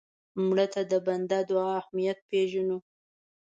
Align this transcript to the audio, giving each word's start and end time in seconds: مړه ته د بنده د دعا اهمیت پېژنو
مړه 0.45 0.65
ته 0.73 0.81
د 0.91 0.93
بنده 1.05 1.39
د 1.43 1.45
دعا 1.49 1.69
اهمیت 1.81 2.19
پېژنو 2.29 2.77